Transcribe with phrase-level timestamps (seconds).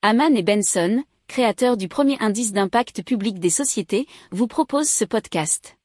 [0.00, 5.76] Haman et Benson, créateurs du premier indice d'impact public des sociétés, vous proposent ce podcast.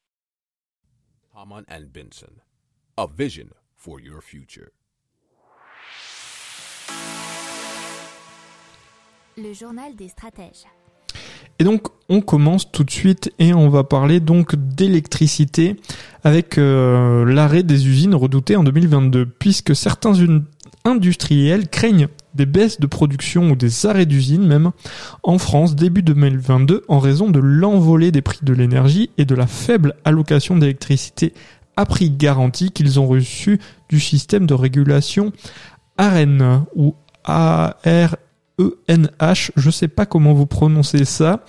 [1.36, 2.31] Haman and Benson,
[2.96, 4.70] a vision for your future.
[9.36, 10.68] Le journal des stratèges.
[11.58, 15.76] Et donc on commence tout de suite et on va parler donc d'électricité
[16.23, 20.14] avec euh, l'arrêt des usines redoutées en 2022 puisque certains
[20.86, 24.72] industriels craignent des baisses de production ou des arrêts d'usines même
[25.22, 29.48] en France début 2022 en raison de l'envolée des prix de l'énergie et de la
[29.48, 31.34] faible allocation d'électricité
[31.77, 33.59] à prix garanti qu'ils ont reçu
[33.90, 35.31] du système de régulation
[35.98, 37.76] AREN ou AR
[38.59, 41.43] ENH, je sais pas comment vous prononcez ça,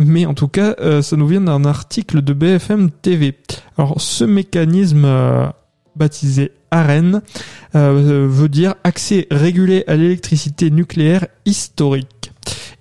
[0.00, 3.36] mais en tout cas, euh, ça nous vient d'un article de BFM TV.
[3.76, 5.46] Alors, ce mécanisme euh,
[5.96, 7.22] baptisé AREN
[7.74, 12.32] euh, veut dire accès régulé à l'électricité nucléaire historique.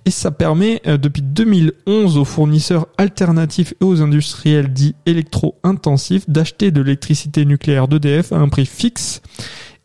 [0.08, 6.70] Et ça permet euh, depuis 2011 aux fournisseurs alternatifs et aux industriels dits électro-intensifs d'acheter
[6.70, 9.22] de l'électricité nucléaire d'EDF à un prix fixe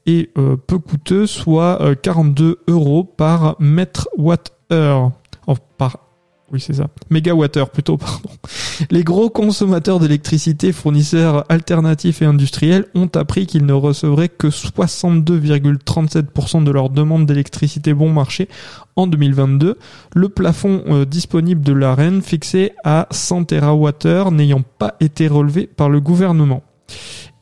[0.04, 5.12] et euh, peu coûteux, soit euh, 42 euros par mètre watt heure.
[5.46, 5.98] Oh, par
[6.52, 6.88] oui, c'est ça.
[7.10, 8.30] Mégawattheure plutôt, pardon.
[8.90, 16.64] Les gros consommateurs d'électricité, fournisseurs alternatifs et industriels, ont appris qu'ils ne recevraient que 62,37%
[16.64, 18.48] de leur demande d'électricité bon marché
[18.96, 19.76] en 2022.
[20.14, 25.90] Le plafond euh, disponible de l'AREN, fixé à 100 TWh, n'ayant pas été relevé par
[25.90, 26.62] le gouvernement.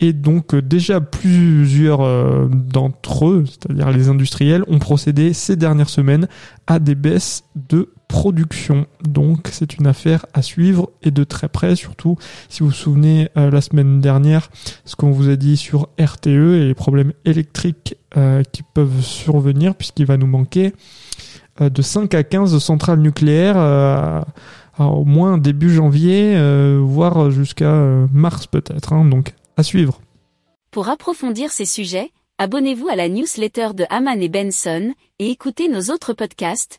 [0.01, 5.89] Et donc euh, déjà plusieurs euh, d'entre eux, c'est-à-dire les industriels, ont procédé ces dernières
[5.89, 6.29] semaines
[6.67, 8.87] à des baisses de production.
[9.03, 12.17] Donc c'est une affaire à suivre et de très près, surtout
[12.49, 14.51] si vous vous souvenez euh, la semaine dernière
[14.85, 19.75] ce qu'on vous a dit sur RTE et les problèmes électriques euh, qui peuvent survenir
[19.75, 20.73] puisqu'il va nous manquer
[21.61, 24.25] euh, de 5 à 15 centrales nucléaires
[24.79, 26.39] au moins début janvier,
[26.81, 27.73] voire jusqu'à
[28.13, 28.93] mars peut-être.
[28.93, 29.05] hein.
[29.05, 30.01] donc à suivre.
[30.71, 35.93] Pour approfondir ces sujets, abonnez-vous à la newsletter de Haman et Benson et écoutez nos
[35.93, 36.79] autres podcasts